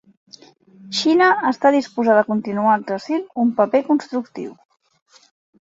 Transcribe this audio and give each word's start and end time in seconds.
Xina 0.99 1.27
està 1.49 1.71
disposada 1.75 2.23
a 2.25 2.27
continuar 2.31 2.79
exercint 2.81 3.29
un 3.47 3.55
paper 3.63 3.85
constructiu. 3.93 4.59